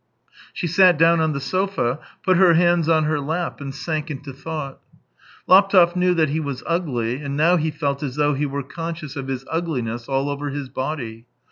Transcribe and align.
She 0.51 0.65
sat 0.65 0.97
down 0.97 1.19
on 1.21 1.33
the 1.33 1.39
sofa, 1.39 1.99
put 2.23 2.35
her 2.37 2.55
hands 2.55 2.89
on 2.89 3.03
her 3.03 3.19
lap, 3.19 3.61
and 3.61 3.71
sank 3.71 4.09
into 4.09 4.33
thought. 4.33 4.79
Laptev 5.47 5.95
knew 5.95 6.15
that 6.15 6.29
he 6.29 6.39
was 6.39 6.63
ugly, 6.65 7.17
and 7.17 7.37
now 7.37 7.55
he 7.55 7.69
felt 7.69 8.01
as 8.01 8.15
though 8.15 8.33
he 8.33 8.47
were 8.47 8.63
conscious 8.63 9.15
of 9.15 9.27
his 9.27 9.45
ugliness 9.51 10.09
all 10.09 10.27
over 10.27 10.49
his 10.49 10.69
body. 10.69 11.27